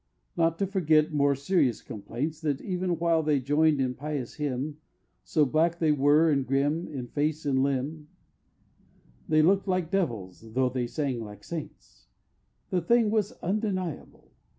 Not 0.35 0.57
to 0.57 0.65
forget 0.65 1.13
more 1.13 1.35
serious 1.35 1.83
complaints 1.83 2.41
That 2.41 2.59
even 2.59 2.97
while 2.97 3.21
they 3.21 3.39
join'd 3.39 3.79
in 3.79 3.93
pious 3.93 4.33
hymn, 4.37 4.77
So 5.23 5.45
black 5.45 5.77
they 5.77 5.91
were 5.91 6.31
and 6.31 6.43
grim, 6.43 6.87
In 6.87 7.05
face 7.09 7.45
and 7.45 7.61
limb, 7.61 8.07
They 9.29 9.43
look'd 9.43 9.67
like 9.67 9.91
Devils, 9.91 10.41
tho' 10.53 10.69
they 10.69 10.87
sang 10.87 11.21
like 11.23 11.43
Saints! 11.43 12.07
The 12.71 12.81
thing 12.81 13.11
was 13.11 13.33
undeniable! 13.43 14.31